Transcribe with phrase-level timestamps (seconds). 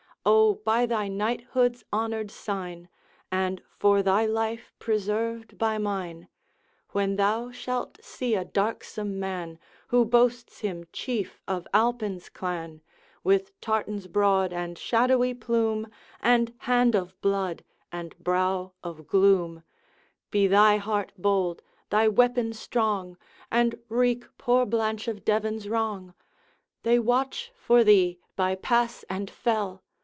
[0.23, 0.53] O.
[0.63, 2.89] by thy knighthood's honored sign,
[3.31, 6.27] And for thy life preserved by mine,
[6.91, 12.83] When thou shalt see a darksome man, Who boasts him Chief of Alpine's Clan,
[13.23, 15.87] With tartars broad and shadowy plume,
[16.21, 19.63] And hand of blood, and brow of gloom
[20.29, 23.17] Be thy heart bold, thy weapon strong,
[23.51, 26.13] And wreak poor Blanche of Devan's wrong!
[26.83, 29.81] They watch for thee by pass and fell...